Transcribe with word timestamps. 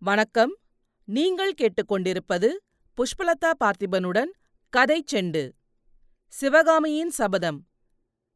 வணக்கம். 0.00 0.56
நீங்கள் 1.04 1.54
கேட்டுக்கொண்டிருப்பது 1.54 2.48
புஷ்பலதா 2.96 3.52
பார்த்திபனுடன் 3.64 4.30
கதை 4.68 5.04
செண்டு. 5.12 5.50
சிவகாமியின் 6.26 7.10
சபதம். 7.10 7.66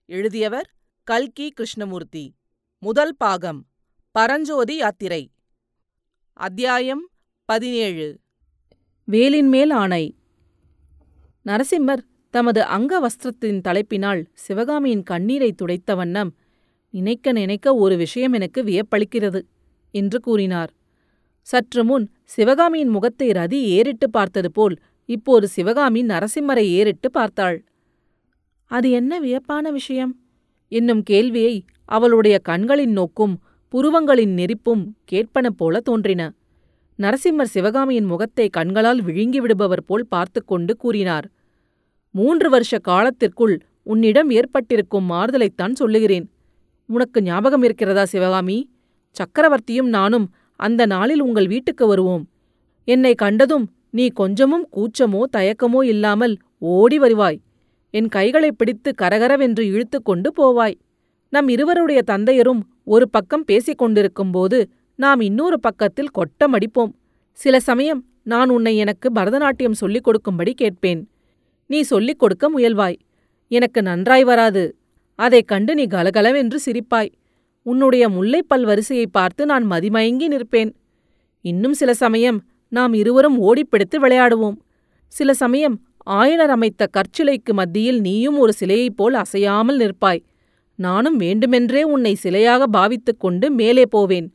எழுதியவர் 0.04 0.74
கல்கி 1.02 1.50
கிருஷ்ணமூர்த்தி. 1.50 2.34
முதல் 2.78 3.16
பாகம். 3.16 3.66
பரஞ்சோதி 4.10 4.76
யாத்திரை. 4.76 5.30
அத்தியாயம் 6.32 7.08
பதினேழு. 7.44 8.20
வேலின் 9.04 9.48
மேல் 9.48 9.70
ஆணை. 9.70 10.16
நரசிம்மர் 11.46 12.02
தமது 12.30 12.62
அங்க 12.62 13.06
வஸ்திரத்தின் 13.06 13.60
தலைப்பினால் 13.68 14.24
சிவகாமியின் 14.34 15.02
கண்ணீரை 15.02 15.54
துடைத்த 15.62 15.96
வண்ணம் 15.96 16.36
நினைக்க 16.90 17.32
நினைக்க 17.32 17.74
ஒரு 17.74 17.96
விஷயம் 17.96 18.32
எனக்கு 18.32 18.64
வியப்பளிக்கிறது 18.64 19.42
என்று 19.90 20.20
கூறினார். 20.20 20.80
சற்று 21.46 21.82
முன் 21.84 22.04
சிவகாமியின் 22.24 22.88
முகத்தை 22.88 23.28
ரதி 23.30 23.60
ஏறிட்டு 23.76 24.06
பார்த்தது 24.10 24.50
போல் 24.50 24.74
இப்போது 25.08 25.46
சிவகாமி 25.48 26.00
நரசிம்மரை 26.02 26.64
ஏறிட்டு 26.78 27.08
பார்த்தாள். 27.10 27.56
அது 28.70 28.88
என்ன 28.90 29.12
வியப்பான 29.20 29.64
விஷயம் 29.70 30.12
என்னும் 30.72 31.02
கேள்வியை 31.02 31.54
அவளுடைய 31.84 32.36
கண்களின் 32.38 32.92
நோக்கும் 32.92 33.34
புருவங்களின் 33.74 34.34
நெரிப்பும் 34.38 34.84
கேட்பன 35.10 35.46
போல 35.50 35.80
தோன்றின. 35.80 36.22
நரசிம்மர் 36.98 37.52
சிவகாமியின் 37.54 38.04
முகத்தை 38.04 38.46
கண்களால் 38.48 39.00
விழுங்கி 39.00 39.40
விடுபவர் 39.40 39.84
போல் 39.86 40.06
பார்த்து 40.08 40.40
கொண்டு 40.44 40.72
கூறினார். 40.76 41.26
மூன்று 42.14 42.48
வருஷ 42.50 42.78
காலத்திற்குள் 42.78 43.54
உன்னிடம் 43.82 44.30
ஏற்பட்டிருக்கும் 44.30 45.06
மாறுதலைத்தான் 45.10 45.72
சொல்லுகிறேன். 45.72 46.26
உனக்கு 46.88 47.18
ஞாபகம் 47.22 47.62
இருக்கிறதா 47.62 48.04
சிவகாமி? 48.04 48.58
சக்கரவர்த்தியும் 49.16 49.90
நானும் 49.98 50.26
அந்த 50.56 50.86
நாளில் 50.86 51.20
உங்கள் 51.20 51.46
வீட்டுக்கு 51.46 51.86
வருவோம். 51.86 52.28
என்னை 52.84 53.14
கண்டதும் 53.14 53.70
நீ 53.90 54.08
கொஞ்சமும் 54.08 54.68
கூச்சமோ 54.72 55.22
தயக்கமோ 55.36 55.84
இல்லாமல் 55.84 56.36
ஓடி 56.58 56.98
வருவாய். 56.98 57.40
என் 57.90 58.08
கைகளைப் 58.08 58.58
பிடித்து 58.58 58.94
கரகரவென்று 59.02 59.60
இழுத்து 59.60 60.02
கொண்டு 60.02 60.32
போவாய். 60.36 60.74
நம் 61.28 61.48
இருவருடைய 61.48 62.02
தந்தையரும் 62.10 62.60
ஒரு 62.84 63.10
பக்கம் 63.10 63.44
பேசிக் 63.44 63.78
கொண்டிருக்கும்போது 63.78 64.70
நாம் 64.94 65.20
இன்னொரு 65.20 65.60
பக்கத்தில் 65.60 66.08
கொட்டமடிப்போம். 66.14 66.92
சில 67.32 67.60
சமயம் 67.60 68.06
நான் 68.22 68.48
உன்னை 68.48 68.76
எனக்கு 68.76 69.10
பரதநாட்டியம் 69.14 69.72
சொல்லிக் 69.72 70.04
கொடுக்கும்படி 70.04 70.52
கேட்பேன். 70.52 71.08
நீ 71.66 71.80
சொல்லிக் 71.80 72.18
கொடுக்க 72.18 72.50
முயல்வாய். 72.50 72.96
எனக்கு 73.48 73.82
நன்றாய் 73.82 74.24
வராது. 74.24 74.76
அதைக் 75.14 75.48
கண்டு 75.48 75.74
நீ 75.74 75.86
கலகலவென்று 75.86 76.60
சிரிப்பாய். 76.66 77.12
உன்னுடைய 77.62 78.08
முல்லைப்பல் 78.08 78.62
வரிசையை 78.62 79.06
பார்த்து 79.06 79.46
நான் 79.46 79.70
மதிமயங்கி 79.70 80.26
நிற்பேன். 80.28 80.72
இன்னும் 81.40 81.72
சில 81.72 81.94
சமயம் 81.94 82.42
நாம் 82.68 82.92
இருவரும் 82.92 83.38
ஓடிப்பிடித்து 83.38 84.00
விளையாடுவோம். 84.02 84.56
சில 85.08 85.34
சமயம் 85.34 85.86
ஆயனர் 86.10 86.50
அமைத்த 86.50 86.88
கற்சிலைக்கு 86.96 87.52
மத்தியில் 87.52 88.00
நீயும் 88.00 88.38
ஒரு 88.38 88.52
சிலையைப் 88.60 88.96
போல் 88.96 89.14
அசையாமல் 89.14 89.78
நிற்பாய். 89.78 90.22
நானும் 90.74 91.16
வேண்டுமென்றே 91.16 91.82
உன்னை 91.82 92.16
சிலையாக 92.22 92.62
பாவித்துக் 92.72 93.18
கொண்டு 93.18 93.50
மேலே 93.50 93.86
போவேன். 93.86 94.34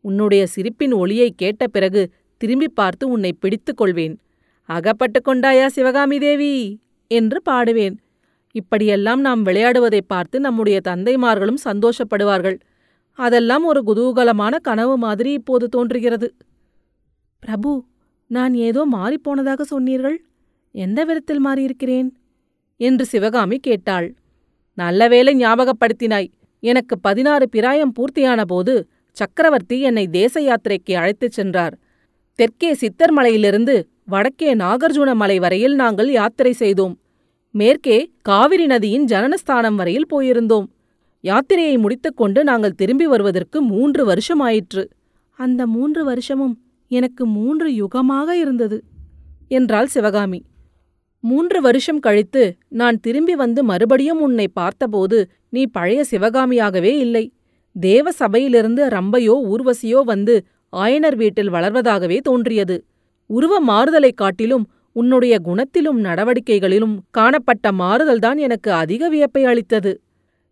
உன்னுடைய 0.00 0.46
சிரிப்பின் 0.46 0.92
ஒளியைக் 0.92 1.38
கேட்ட 1.38 1.66
பிறகு 1.66 2.10
திரும்பிப் 2.36 2.76
பார்த்து 2.76 3.08
உன்னை 3.08 3.32
பிடித்துக் 3.32 3.76
கொள்வேன். 3.76 4.18
அகப்பட்டு 4.62 5.22
கொண்டாயா 5.24 5.66
சிவகாமி 5.66 6.18
தேவி? 6.18 6.80
என்று 7.08 7.42
பாடுவேன். 7.50 7.96
இப்படியெல்லாம் 8.52 9.20
நாம் 9.20 9.46
விளையாடுவதைப் 9.46 10.08
பார்த்து 10.08 10.40
நம்முடைய 10.40 10.80
தந்தைமார்களும் 10.88 11.56
சந்தோஷப்படுவார்கள். 11.64 12.58
அதெல்லாம் 13.18 13.64
ஒரு 13.64 13.80
குதூகலமான 13.86 14.58
கனவு 14.58 14.96
மாதிரி 14.96 15.32
இப்போது 15.32 15.68
தோன்றுகிறது. 15.68 16.34
பிரபு 17.40 17.84
நான் 18.26 18.54
ஏதோ 18.54 18.86
மாறிப்போனதாக 18.92 19.60
சொன்னீர்கள். 19.60 20.24
எந்த 20.74 21.04
விதத்தில் 21.04 21.46
மாறியிருக்கிறேன்? 21.46 22.08
என்று 22.76 23.04
சிவகாமி 23.04 23.58
கேட்டாள். 23.58 24.14
நல்லவேளை 24.74 25.34
ஞாபகப்படுத்தினாய். 25.34 26.28
எனக்கு 26.62 26.98
பதினாறு 26.98 27.48
பிராயம் 27.48 27.92
பூர்த்தியான 27.92 28.44
போது 28.44 28.88
சக்கரவர்த்தி 29.12 29.80
என்னை 29.80 30.06
தேச 30.06 30.40
யாத்திரைக்கு 30.40 30.94
அழைத்துச் 30.94 31.32
சென்றார். 31.32 31.78
தெற்கே 32.34 32.74
சித்தர் 32.74 33.12
மலையிலிருந்து 33.12 33.88
வடக்கே 34.04 34.54
நாகர்ஜுன 34.54 35.14
மலை 35.14 35.38
வரையில் 35.38 35.74
நாங்கள் 35.74 36.10
யாத்திரை 36.10 36.52
செய்தோம். 36.52 36.98
மேற்கே 37.50 38.12
காவிரி 38.22 38.66
நதியின் 38.66 39.04
ஜனனஸ்தானம் 39.04 39.74
வரையில் 39.74 40.12
போயிருந்தோம். 40.12 40.68
யாத்திரையை 41.22 41.78
முடித்துக்கொண்டு 41.78 42.44
நாங்கள் 42.44 42.74
திரும்பி 42.74 43.06
வருவதற்கு 43.06 43.62
மூன்று 43.62 44.06
வருஷமாயிற்று. 44.06 44.88
அந்த 45.36 45.66
மூன்று 45.66 46.04
வருஷமும் 46.04 46.60
எனக்கு 46.88 47.26
மூன்று 47.26 47.70
யுகமாக 47.70 48.30
இருந்தது. 48.30 48.84
என்றாள் 49.48 49.86
சிவகாமி. 49.86 50.44
மூன்று 51.20 51.60
வருஷம் 51.60 51.98
கழித்து 51.98 52.56
நான் 52.68 53.00
திரும்பி 53.00 53.34
வந்து 53.34 53.64
மறுபடியும் 53.64 54.20
உன்னை 54.20 54.48
பார்த்தபோது 54.48 55.30
நீ 55.48 55.66
பழைய 55.66 56.04
சிவகாமியாகவே 56.10 56.98
இல்லை. 56.98 57.32
தேவ 57.80 58.12
சபையிலிருந்து 58.12 58.88
ரம்பையோ 58.88 59.54
ஊர்வசியோ 59.54 60.02
வந்து 60.02 60.46
ஆயனர் 60.76 61.16
வீட்டில் 61.16 61.52
வளர்வதாகவே 61.52 62.20
தோன்றியது. 62.20 62.84
உருவ 63.26 63.60
மாறுதலைக் 63.60 64.16
காட்டிலும் 64.16 64.70
உன்னுடைய 64.92 65.38
குணத்திலும் 65.44 65.98
நடவடிக்கைகளிலும் 65.98 66.98
காணப்பட்ட 67.10 67.70
மாறுதல்தான் 67.72 68.38
எனக்கு 68.38 68.72
அதிக 68.72 69.08
வியப்பை 69.08 69.44
அளித்தது. 69.44 70.02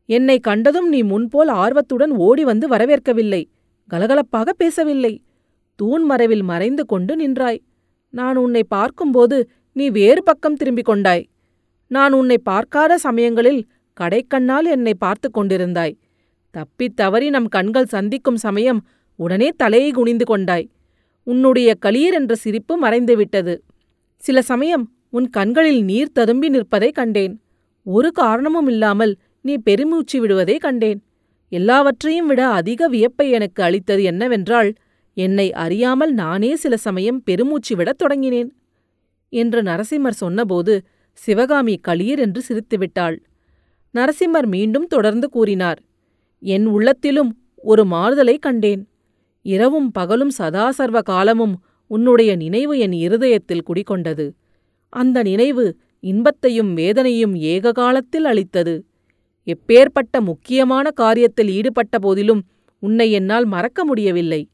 என்னை 0.06 0.38
கண்டதும் 0.38 0.88
நீ 0.88 1.02
முன்போல் 1.02 1.48
ஆர்வத்துடன் 1.48 2.10
ஓடி 2.10 2.44
வந்து 2.44 2.68
வரவேற்கவில்லை. 2.68 3.44
கலகலப்பாக 3.90 4.50
பேசவில்லை. 4.56 5.22
தூண் 5.76 6.02
மறைவில் 6.02 6.42
மறைந்து 6.42 6.86
கொண்டு 6.86 7.16
நின்றாய். 7.16 7.62
நான் 8.10 8.36
உன்னை 8.36 8.64
பார்க்கும்போது 8.64 9.50
நீ 9.72 9.88
வேறு 9.88 10.22
பக்கம் 10.22 10.54
திரும்பிக் 10.54 10.84
கொண்டாய். 10.84 11.28
நான் 11.86 12.12
உன்னை 12.12 12.38
பார்க்காத 12.38 12.98
சமயங்களில் 12.98 13.66
கடைக்கண்ணால் 14.00 14.62
என்னை 14.62 14.94
பார்த்து 14.94 15.30
கொண்டிருந்தாய். 15.34 15.96
தப்பித் 16.50 16.96
தவறி 16.96 17.30
நம் 17.30 17.48
கண்கள் 17.48 17.84
சந்திக்கும் 17.84 18.36
சமயம் 18.36 18.86
உடனே 19.16 19.48
தலையை 19.48 19.90
குனிந்து 19.90 20.24
கொண்டாய். 20.24 20.70
உன்னுடைய 21.22 21.74
களீர் 21.86 22.12
என்ற 22.12 22.34
சிரிப்பு 22.34 22.82
மறைந்துவிட்டது. 22.82 23.56
சில 24.16 24.42
சமயம் 24.42 24.90
உன் 25.10 25.30
கண்களில் 25.30 25.84
நீர் 25.84 26.12
ததும்பி 26.12 26.48
நிற்பதைக் 26.48 26.94
கண்டேன். 26.94 27.40
ஒரு 27.82 28.12
காரணமும் 28.12 28.68
இல்லாமல் 28.68 29.16
நீ 29.46 29.54
பெருமூச்சு 29.58 30.16
விடுவதை 30.20 30.56
கண்டேன். 30.56 31.00
எல்லாவற்றையும் 31.52 32.26
விட 32.26 32.42
அதிக 32.58 32.88
வியப்பை 32.88 33.26
எனக்கு 33.30 33.60
அளித்தது 33.62 34.02
என்னவென்றால் 34.02 34.70
என்னை 35.16 35.48
அறியாமல் 35.64 36.12
நானே 36.12 36.50
சில 36.56 36.74
சமயம் 36.76 37.20
பெருமூச்சு 37.22 37.74
விடத் 37.76 38.00
தொடங்கினேன் 38.02 38.50
என்று 39.32 39.60
நரசிம்மர் 39.62 40.20
சொன்னபோது 40.22 40.74
சிவகாமி 41.18 41.74
களீர் 41.88 42.20
என்று 42.24 42.40
சிரித்துவிட்டாள் 42.48 43.16
நரசிம்மர் 43.94 44.48
மீண்டும் 44.54 44.88
தொடர்ந்து 44.94 45.26
கூறினார் 45.28 45.80
என் 46.42 46.66
உள்ளத்திலும் 46.66 47.30
ஒரு 47.70 47.82
மாறுதலை 47.84 48.36
கண்டேன். 48.38 48.82
இரவும் 49.46 49.88
பகலும் 49.90 50.32
சதாசர்வ 50.38 50.98
காலமும் 51.02 51.54
உன்னுடைய 51.90 52.30
நினைவு 52.36 52.74
என் 52.78 52.96
இருதயத்தில் 53.06 53.66
குடிகொண்டது. 53.68 54.26
அந்த 54.92 55.22
நினைவு 55.22 55.64
இன்பத்தையும் 56.04 56.72
வேதனையும் 56.74 57.34
ஏக 57.52 57.72
காலத்தில் 57.72 58.24
அளித்தது. 58.24 58.74
எப்பேற்பட்ட 59.46 60.20
முக்கியமான 60.20 60.90
காரியத்தில் 60.96 61.48
ஈடுபட்ட 61.48 61.98
போதிலும் 61.98 62.42
உன்னை 62.78 63.12
என்னால் 63.12 63.44
மறக்க 63.44 63.84
முடியவில்லை. 63.84 64.48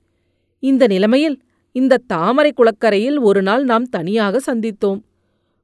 இந்த 0.58 0.86
நிலைமையில் 0.86 1.41
இந்த 1.72 2.00
தாமரை 2.06 2.53
குளக்கரையில் 2.53 3.19
ஒரு 3.20 3.42
நாள் 3.42 3.64
நாம் 3.64 3.84
தனியாக 3.84 4.41
சந்தித்தோம். 4.47 5.00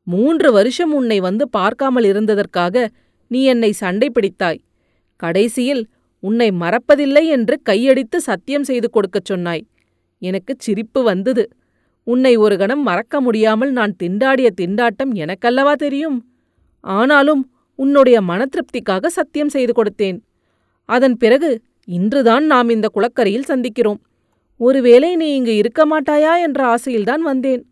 மூன்று 0.02 0.52
வருஷம் 0.52 0.92
உன்னை 0.92 1.20
வந்து 1.20 1.48
பார்க்காமல் 1.48 2.04
இருந்ததற்காக 2.04 2.88
நீ 3.26 3.44
என்னை 3.44 3.72
சண்டை 3.72 4.10
பிடித்தாய். 4.10 4.60
கடைசியில் 5.16 5.86
உன்னை 6.20 6.48
மறப்பதில்லை 6.50 7.24
என்று 7.26 7.60
கையடித்து 7.62 8.20
சத்தியம் 8.20 8.64
செய்து 8.64 8.90
கொடுக்கச் 8.90 9.24
சொன்னாய். 9.24 9.66
எனக்குச் 10.18 10.58
சிரிப்பு 10.58 11.02
வந்தது. 11.02 11.48
உன்னை 12.04 12.36
ஒரு 12.36 12.56
கணம் 12.56 12.82
மறக்க 12.82 13.20
முடியாமல் 13.20 13.70
நான் 13.70 13.96
திண்டாடிய 14.02 14.48
திண்டாட்டம் 14.60 15.12
எனக்கல்லவா 15.14 15.72
தெரியும்? 15.72 16.18
ஆனாலும் 16.80 17.42
உன்னுடைய 17.78 18.20
மனதிருப்திக்காக 18.20 19.06
சத்தியம் 19.06 19.48
செய்து 19.48 19.72
கொடுத்தேன். 19.72 20.18
அதன் 20.88 21.16
பிறகு 21.16 21.50
இன்றுதான் 21.84 22.44
நாம் 22.44 22.68
இந்த 22.68 22.88
குளக்கரையில் 22.88 23.48
சந்திக்கிறோம். 23.48 24.00
ஒருவேளை 24.60 25.16
நீ 25.16 25.34
இங்கு 25.34 25.56
இருக்க 25.56 25.80
மாட்டாயா 25.86 26.32
என்ற 26.40 26.60
ஆசையில்தான் 26.64 27.22
வந்தேன். 27.22 27.62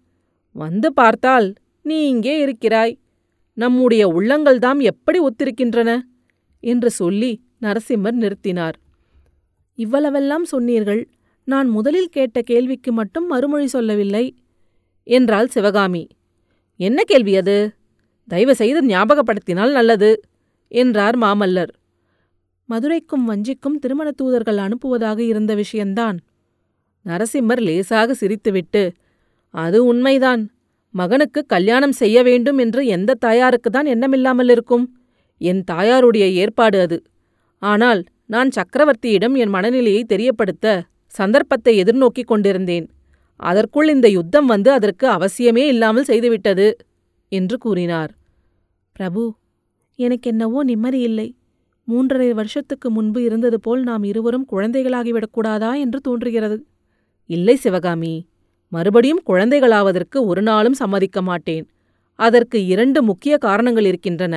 வந்து 0.57 0.93
பார்த்தால் 0.93 1.49
நீ 1.83 2.09
இங்கே 2.09 2.39
இருக்கிறாய். 2.39 2.99
நம்முடைய 3.57 4.09
உள்ளங்கள்தாம் 4.09 4.81
எப்படி 4.83 5.19
ஒத்திருக்கின்றன? 5.21 6.01
என்று 6.63 6.91
சொல்லி 6.91 7.33
நரசிம்மர் 7.63 8.19
நிறுத்தினார். 8.21 8.77
இவ்வளவெல்லாம் 9.79 10.45
சொன்னீர்கள். 10.45 11.03
நான் 11.49 11.69
முதலில் 11.69 12.09
கேட்ட 12.09 12.41
கேள்விக்கு 12.41 12.93
மட்டும் 12.93 13.27
மறுமொழி 13.27 13.67
சொல்லவில்லை. 13.67 14.25
என்றாள் 15.07 15.47
சிவகாமி. 15.47 16.07
என்ன 16.81 17.03
கேள்வி 17.05 17.37
அது? 17.37 17.57
தயவு 18.29 18.55
செய்து 18.55 18.81
ஞாபகப்படுத்தினால் 18.83 19.73
நல்லது 19.73 20.11
என்றார் 20.73 21.17
மாமல்லர். 21.19 21.73
மதுரைக்கும் 22.69 23.25
வஞ்சிக்கும் 23.25 23.79
திருமண 23.79 24.11
தூதர்கள் 24.11 24.57
அனுப்புவதாக 24.57 25.19
இருந்த 25.19 25.55
விஷயந்தான். 25.55 26.17
நரசிம்மர் 27.07 27.63
லேசாக 27.63 28.15
சிரித்துவிட்டு 28.21 28.83
அது 29.51 29.85
உண்மைதான். 29.85 30.51
மகனுக்கு 30.91 31.41
கல்யாணம் 31.47 31.93
செய்ய 31.93 32.23
வேண்டும் 32.23 32.59
என்று 32.59 32.87
எந்த 32.87 33.17
தாயாருக்குதான் 33.25 33.89
எண்ணமில்லாமல் 33.95 34.51
இருக்கும்? 34.51 34.85
என் 35.41 35.63
தாயாருடைய 35.71 36.27
ஏற்பாடு 36.33 36.81
அது. 36.81 36.99
ஆனால் 37.63 38.05
நான் 38.27 38.49
சக்கரவர்த்தியிடம் 38.49 39.35
என் 39.35 39.49
மனநிலையை 39.49 40.05
தெரியப்படுத்த 40.05 40.83
சந்தர்ப்பத்தை 41.13 41.73
எதிர்நோக்கிக் 41.83 42.31
கொண்டிருந்தேன். 42.31 42.87
அதற்குள் 43.41 43.89
இந்த 43.89 44.09
யுத்தம் 44.09 44.47
வந்து 44.47 44.73
அதற்கு 44.73 45.07
அவசியமே 45.09 45.65
இல்லாமல் 45.67 46.05
செய்துவிட்டது. 46.05 46.67
என்று 47.29 47.59
கூறினார். 47.59 48.13
பிரபு 48.93 49.35
எனக்கென்னவோ 49.99 50.61
நிம்மதி 50.63 51.01
இல்லை. 51.01 51.29
மூன்றரை 51.89 52.31
வருஷத்துக்கு 52.31 52.91
முன்பு 52.91 53.23
இருந்தது 53.23 53.61
போல் 53.61 53.83
நாம் 53.83 54.05
இருவரும் 54.05 54.47
குழந்தைகளாகிவிடக்கூடாதா 54.53 55.79
என்று 55.79 56.01
தோன்றுகிறது. 56.01 56.67
இல்லை 57.31 57.57
சிவகாமி 57.57 58.15
மறுபடியும் 58.73 59.23
குழந்தைகளாவதற்கு 59.27 60.19
ஒரு 60.27 60.43
நாளும் 60.43 60.73
சம்மதிக்க 60.73 61.23
மாட்டேன். 61.23 61.67
அதற்கு 62.19 62.67
இரண்டு 62.67 63.03
முக்கிய 63.03 63.39
காரணங்கள் 63.39 63.85
இருக்கின்றன. 63.85 64.35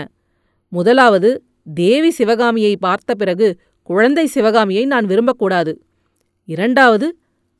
முதலாவது 0.67 1.43
தேவி 1.73 2.11
சிவகாமியை 2.11 2.75
பார்த்த 2.75 3.15
பிறகு 3.15 3.47
குழந்தை 3.81 4.25
சிவகாமியை 4.27 4.85
நான் 4.85 5.05
விரும்பக்கூடாது. 5.05 5.73
இரண்டாவது 6.45 7.07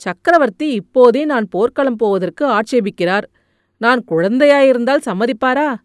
சக்கரவர்த்தி 0.02 0.68
இப்போதே 0.72 1.26
நான் 1.26 1.48
போர்க்களம் 1.48 1.96
போவதற்கு 1.96 2.44
ஆட்சேபிக்கிறார். 2.48 3.26
நான் 3.82 4.04
குழந்தையாயிருந்தால் 4.08 5.06
சம்மதிப்பாரா? 5.06 5.76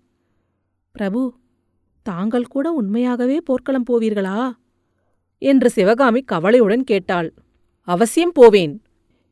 பிரபு 0.92 1.34
தாங்கள் 2.02 2.46
கூட 2.46 2.72
உண்மையாகவே 2.72 3.40
போர்க்களம் 3.40 3.84
போவீர்களா? 3.90 4.52
என்று 5.38 5.70
சிவகாமி 5.70 6.20
கவலையுடன் 6.22 6.84
கேட்டாள். 6.84 7.32
அவசியம் 7.80 8.32
போவேன். 8.32 8.82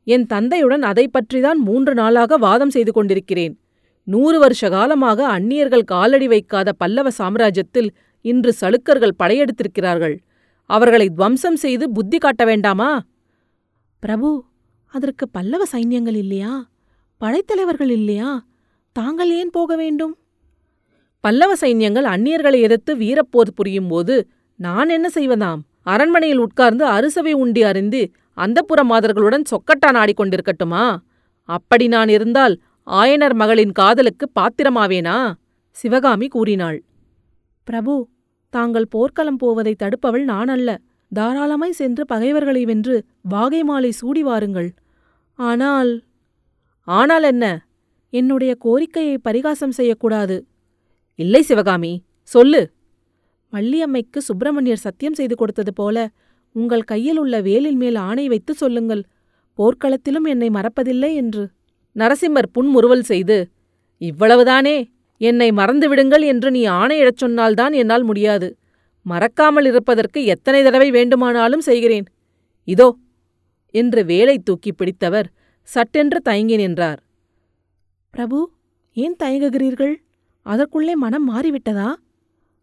என் 0.03 0.25
தந்தையுடன் 0.25 0.81
அதை 0.81 1.09
பற்றிதான் 1.09 1.55
மூன்று 1.55 1.93
நாளாக 1.93 2.37
வாதம் 2.37 2.69
செய்து 2.69 2.91
கொண்டிருக்கிறேன். 2.91 3.59
நூறு 4.03 4.39
வருஷ 4.39 4.69
காலமாக 4.69 5.27
அந்நியர்கள் 5.27 5.83
காலடி 5.83 6.27
வைக்காத 6.27 6.73
பல்லவ 6.73 7.09
சாம்ராஜ்யத்தில் 7.17 7.89
இன்று 8.21 8.53
சளுக்கர்கள் 8.61 9.19
படையெடுத்திருக்கிறார்கள். 9.23 10.17
அவர்களை 10.65 11.09
துவம்சம் 11.09 11.55
செய்து 11.55 11.91
புத்தி 11.91 12.17
காட்ட 12.17 12.45
வேண்டாமா? 12.45 13.01
பிரபு 13.99 14.43
அதற்கு 14.87 15.29
பல்லவ 15.29 15.63
சைன்யங்கள் 15.71 16.15
இல்லையா? 16.15 16.69
படைத்தலைவர்கள் 17.21 17.89
இல்லையா? 17.89 18.45
தாங்கள் 18.95 19.29
ஏன் 19.29 19.49
போக 19.49 19.75
வேண்டும்? 19.75 20.13
பல்லவ 21.19 21.51
சைன்யங்கள் 21.61 22.07
அந்நியர்களை 22.13 22.59
எதிர்த்து 22.61 22.91
வீரப்போர் 22.95 23.55
புரியும் 23.55 23.87
போது 23.87 24.15
நான் 24.59 24.89
என்ன 24.89 25.07
செய்வதாம்? 25.15 25.61
அரண்மனையில் 25.83 26.37
உட்கார்ந்து 26.37 26.85
அறுசவை 26.85 27.33
உண்டி 27.33 27.61
அறிந்து 27.63 28.01
அந்தப்புற 28.37 28.79
மாதர்களுடன் 28.83 29.49
சொக்கட்டான் 29.51 29.97
ஆடிக்கொண்டிருக்கட்டுமா? 30.01 30.83
அப்படி 31.49 31.87
நான் 31.87 32.09
இருந்தால் 32.09 32.55
ஆயனர் 32.87 33.33
மகளின் 33.33 33.71
காதலுக்கு 33.71 34.25
பாத்திரமாவேனா? 34.39 35.17
சிவகாமி 35.75 36.27
கூறினாள். 36.27 36.79
பிரபு 37.67 37.93
தாங்கள் 38.53 38.87
போர்க்களம் 38.87 39.37
போவதை 39.37 39.75
தடுப்பவள் 39.83 40.23
நான் 40.23 40.47
அல்ல. 40.47 40.69
தாராளமாய் 41.11 41.79
சென்று 41.81 42.03
பகைவர்களை 42.05 42.65
வென்று 42.65 42.95
வாகை 43.21 43.61
மாலை 43.63 43.91
சூடி 43.91 44.23
வாருங்கள். 44.23 44.69
ஆனால் 45.39 45.91
ஆனால் 46.87 47.23
என்ன? 47.23 47.45
என்னுடைய 48.13 48.51
கோரிக்கையை 48.65 49.15
பரிகாசம் 49.27 49.75
செய்யக்கூடாது. 49.77 50.35
இல்லை 51.19 51.41
சிவகாமி 51.41 51.93
சொல்லு. 52.33 52.61
வள்ளியம்மைக்கு 53.53 54.19
சுப்பிரமணியர் 54.27 54.85
சத்தியம் 54.85 55.17
செய்து 55.19 55.35
கொடுத்தது 55.35 55.71
போல 55.73 55.97
உங்கள் 56.55 56.89
கையில் 56.91 57.19
உள்ள 57.23 57.35
வேலின் 57.41 57.79
மேல் 57.81 57.97
ஆணை 58.09 58.25
வைத்து 58.27 58.53
சொல்லுங்கள். 58.53 59.03
போர்க்களத்திலும் 59.59 60.27
என்னை 60.33 60.49
மறப்பதில்லை 60.49 61.11
என்று. 61.21 61.43
நரசிம்மர் 61.95 62.49
புன்முறுவல் 62.51 63.05
செய்து 63.11 63.37
இவ்வளவுதானே 64.01 64.75
என்னை 65.21 65.47
மறந்துவிடுங்கள் 65.51 66.23
என்று 66.31 66.49
நீ 66.51 66.61
ஆணையிடச் 66.81 67.21
சொன்னால்தான் 67.23 67.73
என்னால் 67.81 68.03
முடியாது. 68.03 68.47
மறக்காமல் 69.05 69.67
இருப்பதற்கு 69.71 70.19
எத்தனை 70.25 70.59
தடவை 70.63 70.89
வேண்டுமானாலும் 70.91 71.63
செய்கிறேன். 71.69 72.05
இதோ 72.67 72.89
என்று 73.73 74.01
வேலை 74.05 74.37
தூக்கி 74.39 74.71
பிடித்தவர் 74.71 75.27
சட்டென்று 75.67 76.19
தயங்கி 76.21 76.55
நின்றார். 76.55 76.99
பிரபு 78.13 78.51
ஏன் 78.93 79.15
தயங்குகிறீர்கள்? 79.23 79.95
அதற்குள்ளே 80.41 80.95
மனம் 80.95 81.29
மாறிவிட்டதா? 81.33 81.93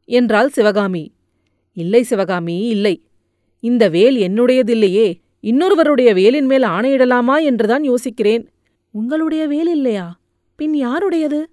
என்றாள் 0.05 0.49
சிவகாமி. 0.49 1.12
இல்லை 1.73 2.02
சிவகாமி 2.02 2.67
இல்லை. 2.67 3.02
இந்த 3.61 3.88
வேல் 3.88 4.17
என்னுடையதில்லையே. 4.17 5.14
இன்னொருவருடைய 5.43 6.14
வேலின் 6.14 6.47
மேல் 6.47 6.62
ஆணையிடலாமா 6.62 7.43
என்றுதான் 7.43 7.82
யோசிக்கிறேன். 7.82 8.47
உங்களுடைய 8.91 9.47
வேல் 9.47 9.69
இல்லையா? 9.69 10.20
பின் 10.56 10.75
யாருடையது? 10.75 11.50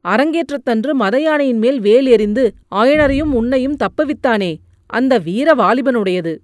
அரங்கேற்றத்தன்று 0.00 0.94
மத 0.94 1.20
யானையின் 1.20 1.58
மேல் 1.58 1.80
வேல் 1.80 2.06
எறிந்து 2.06 2.54
ஆயனரையும் 2.74 3.32
உன்னையும் 3.32 3.76
தப்புவித்தானே. 3.76 4.56
அந்த 4.86 5.18
வீர 5.18 5.54
வாலிபனுடையது. 5.54 6.38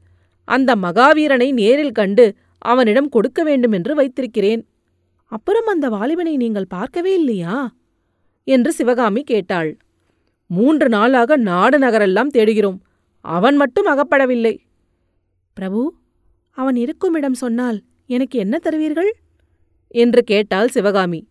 அந்த 0.44 0.76
மகாவீரனை 0.76 1.52
நேரில் 1.52 1.92
கண்டு 1.92 2.34
அவனிடம் 2.58 3.08
கொடுக்க 3.08 3.42
வேண்டுமென்று 3.42 3.94
வைத்திருக்கிறேன். 3.94 4.66
அப்புறம் 5.32 5.66
அந்த 5.66 5.88
வாலிபனை 5.88 6.36
நீங்கள் 6.36 6.66
பார்க்கவே 6.68 7.14
இல்லையா? 7.14 7.74
என்று 8.44 8.72
சிவகாமி 8.72 9.22
கேட்டாள். 9.22 9.76
மூன்று 10.46 10.88
நாளாக 10.88 11.36
நாடு 11.36 11.78
நகரெல்லாம் 11.78 12.28
தேடுகிறோம். 12.28 12.82
அவன் 13.20 13.56
மட்டும் 13.56 13.86
அகப்படவில்லை. 13.86 14.58
பிரபு 15.54 15.94
அவன் 16.50 16.76
இருக்குமிடம் 16.76 17.34
சொன்னால் 17.34 17.82
எனக்கு 18.06 18.38
என்ன 18.38 18.58
தருவீர்கள்? 18.58 19.10
என்று 19.88 20.22
கேட்டாள் 20.22 20.68
சிவகாமி. 20.68 21.28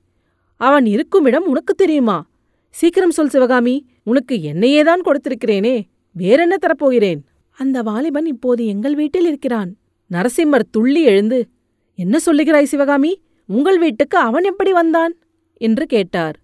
அவன் 0.56 0.86
இருக்குமிடம் 0.86 1.45
உனக்கு 1.45 1.74
தெரியுமா? 1.74 2.30
சீக்கிரம் 2.69 3.12
சொல் 3.12 3.30
சிவகாமி. 3.30 3.86
உனக்கு 4.03 4.36
என்னையேதான் 4.36 5.01
கொடுத்திருக்கிறேனே. 5.06 5.83
வேறென்ன 6.12 6.57
தரப்போகிறேன்? 6.62 7.21
அந்த 7.50 7.81
வாலிபன் 7.81 8.25
இப்போது 8.25 8.65
எங்கள் 8.65 8.95
வீட்டில் 8.95 9.27
இருக்கிறான். 9.27 9.77
நரசிம்மர் 10.12 10.69
துள்ளி 10.71 11.03
எழுந்து 11.03 11.50
என்ன 11.95 12.18
சொல்லுகிறாய் 12.25 12.71
சிவகாமி? 12.74 13.21
உங்கள் 13.51 13.77
வீட்டுக்கு 13.77 14.18
அவன் 14.18 14.44
எப்படி 14.44 14.71
வந்தான்? 14.71 15.13
என்று 15.53 15.86
கேட்டார். 15.86 16.39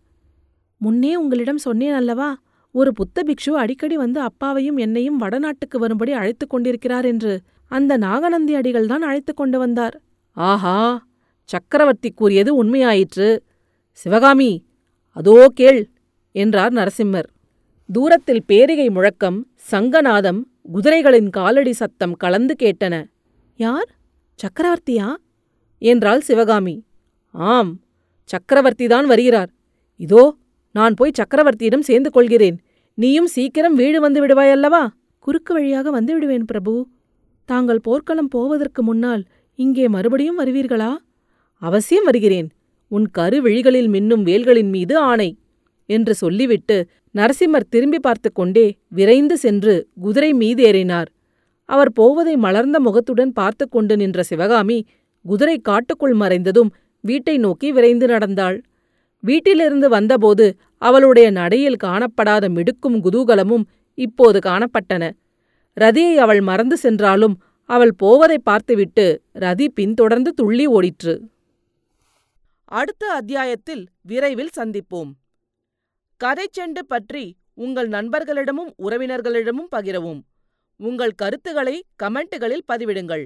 முன்னே 0.78 1.16
உங்களிடம் 1.16 1.58
சொன்னேன் 1.58 1.94
அல்லவா 1.94 2.38
ஒரு 2.72 2.94
புத்த 2.94 3.24
பிக்ஷு 3.24 3.50
அடிக்கடி 3.50 3.98
வந்து 3.98 4.20
அப்பாவையும் 4.20 4.78
என்னையும் 4.78 5.22
வடநாட்டுக்கு 5.22 5.78
வரும்படி 5.78 6.12
அழைத்துக் 6.12 6.50
கொண்டிருக்கிறார் 6.50 7.06
என்று 7.06 7.42
அந்த 7.68 7.98
நாகநந்தி 7.98 8.56
அடிகள் 8.56 8.86
தான் 8.86 9.02
அழைத்துக் 9.02 9.36
கொண்டு 9.36 9.60
வந்தார். 9.60 10.02
ஆஹா 10.32 11.08
சக்கரவர்த்தி 11.44 12.12
கூறியது 12.12 12.64
உண்மையாயிற்று. 12.64 13.40
சிவகாமி 13.92 14.66
அதோ 15.10 15.48
கேள் 15.54 15.90
என்றார் 16.32 16.74
நரசிம்மர். 16.74 17.30
தூரத்தில் 17.90 18.44
பேரிகை 18.46 18.90
முழக்கம் 18.90 19.48
சங்கநாதம் 19.72 20.42
குதிரைகளின் 20.74 21.30
காலடி 21.30 21.74
சத்தம் 21.74 22.14
கலந்து 22.14 22.56
கேட்டன. 22.60 22.96
யார்? 23.56 23.90
சக்கரவர்த்தியா? 24.40 25.16
என்றாள் 25.78 26.22
சிவகாமி. 26.22 26.76
ஆம் 27.38 27.72
சக்கரவர்த்திதான் 28.30 29.08
வருகிறார். 29.12 29.50
இதோ 30.00 30.24
நான் 30.76 30.98
போய் 31.00 31.18
சக்கரவர்த்தியிடம் 31.20 31.88
சேர்ந்து 31.90 32.10
கொள்கிறேன். 32.12 32.58
நீயும் 32.98 33.30
சீக்கிரம் 33.36 33.76
வீடு 33.76 33.98
வந்து 34.06 34.20
விடுவாயல்லவா 34.24 34.84
குறுக்கு 35.26 35.52
வழியாக 35.54 35.92
வந்து 35.98 36.12
விடுவேன் 36.16 36.46
பிரபு. 36.52 36.74
தாங்கள் 37.50 37.82
போர்க்களம் 37.88 38.32
போவதற்கு 38.36 38.82
முன்னால் 38.84 39.24
இங்கே 39.60 39.86
மறுபடியும் 39.88 40.40
வருவீர்களா? 40.42 40.92
அவசியம் 41.62 42.04
வருகிறேன். 42.04 42.48
உன் 42.92 43.08
கருவிழிகளில் 43.18 43.90
மின்னும் 43.96 44.24
வேல்களின் 44.24 44.72
மீது 44.76 44.96
ஆணை 45.10 45.30
என்று 45.90 46.14
சொல்லிவிட்டு 46.14 46.78
நரசிம்மர் 47.16 47.70
திரும்பி 47.70 48.00
பார்த்து 48.00 48.30
கொண்டே 48.32 48.66
விரைந்து 48.88 49.36
சென்று 49.38 49.74
குதிரை 50.00 50.32
மீதேறினார் 50.34 51.10
அவர் 51.66 51.92
போவதை 51.94 52.36
மலர்ந்த 52.36 52.78
முகத்துடன் 52.80 53.32
பார்த்து 53.32 53.66
கொண்டு 53.70 53.94
நின்ற 53.98 54.24
சிவகாமி 54.24 54.78
குதிரை 55.26 55.58
காட்டுக்குள் 55.70 56.16
மறைந்ததும் 56.22 56.70
வீட்டை 57.10 57.36
நோக்கி 57.46 57.68
விரைந்து 57.72 58.08
நடந்தாள். 58.08 58.58
வீட்டிலிருந்து 59.24 59.88
வந்தபோது 59.90 60.46
அவளுடைய 60.82 61.28
நடையில் 61.32 61.82
காணப்படாத 61.84 62.46
மிடுக்கும் 62.58 62.98
குதூகலமும் 63.06 63.66
இப்போது 63.98 64.40
காணப்பட்டன. 64.50 65.04
ரதியை 65.78 66.16
அவள் 66.26 66.42
மறந்து 66.42 66.78
சென்றாலும் 66.78 67.36
அவள் 67.70 67.94
போவதை 67.96 68.38
பார்த்துவிட்டு 68.40 69.06
ரதி 69.44 69.68
பின்தொடர்ந்து 69.78 70.32
துள்ளி 70.34 70.66
ஓடிற்று. 70.68 71.16
அடுத்த 72.72 73.04
அத்தியாயத்தில் 73.20 73.84
விரைவில் 74.02 74.56
சந்திப்போம். 74.58 75.12
கதைச்செண்டு 76.22 76.82
பற்றி 76.88 77.26
உங்கள் 77.66 77.90
நண்பர்களிடமும் 77.90 78.72
உறவினர்களிடமும் 78.86 79.70
பகிரவும். 79.76 80.22
உங்கள் 80.80 81.14
கருத்துக்களை 81.22 81.76
கமெண்ட்டுகளில் 82.04 82.68
பதிவிடுங்கள். 82.72 83.26